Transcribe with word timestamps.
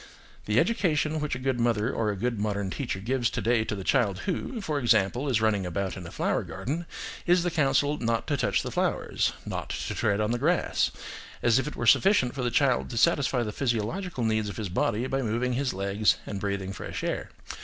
The 0.45 0.59
education 0.59 1.19
which 1.19 1.35
a 1.35 1.37
good 1.37 1.59
mother 1.59 1.93
or 1.93 2.09
a 2.09 2.15
good 2.15 2.39
modern 2.39 2.71
teacher 2.71 2.97
gives 2.99 3.29
to 3.29 3.39
day 3.39 3.63
to 3.65 3.75
the 3.75 3.83
child 3.83 4.21
who, 4.25 4.59
for 4.59 4.79
example, 4.79 5.29
is 5.29 5.41
running 5.41 5.63
about 5.63 5.95
in 5.95 6.07
a 6.07 6.11
flower 6.11 6.41
garden 6.41 6.87
is 7.27 7.43
the 7.43 7.51
counsel 7.51 7.99
not 7.99 8.25
to 8.25 8.35
touch 8.35 8.63
the 8.63 8.71
flowers, 8.71 9.33
not 9.45 9.69
to 9.69 9.93
tread 9.93 10.19
on 10.19 10.31
the 10.31 10.39
grass; 10.39 10.89
as 11.43 11.59
if 11.59 11.67
it 11.67 11.75
were 11.75 11.85
sufficient 11.85 12.33
for 12.33 12.41
the 12.41 12.49
child 12.49 12.89
to 12.89 12.97
satisfy 12.97 13.43
the 13.43 13.51
physiological 13.53 14.23
needs 14.23 14.49
of 14.49 14.57
his 14.57 14.69
body 14.69 15.05
by 15.05 15.21
moving 15.21 15.53
his 15.53 15.71
legs 15.71 16.17
and 16.25 16.39
breathing 16.41 16.73
fresh 16.73 17.03
air. 17.03 17.29